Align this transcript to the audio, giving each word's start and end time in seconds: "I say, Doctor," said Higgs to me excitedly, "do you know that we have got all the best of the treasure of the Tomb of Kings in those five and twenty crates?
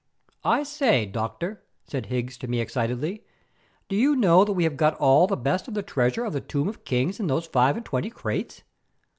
"I 0.43 0.63
say, 0.63 1.05
Doctor," 1.05 1.61
said 1.85 2.07
Higgs 2.07 2.35
to 2.39 2.47
me 2.47 2.59
excitedly, 2.59 3.23
"do 3.87 3.95
you 3.95 4.15
know 4.15 4.43
that 4.43 4.53
we 4.53 4.63
have 4.63 4.75
got 4.75 4.95
all 4.95 5.27
the 5.27 5.37
best 5.37 5.67
of 5.67 5.75
the 5.75 5.83
treasure 5.83 6.25
of 6.25 6.33
the 6.33 6.41
Tomb 6.41 6.67
of 6.67 6.83
Kings 6.85 7.19
in 7.19 7.27
those 7.27 7.45
five 7.45 7.77
and 7.77 7.85
twenty 7.85 8.09
crates? 8.09 8.63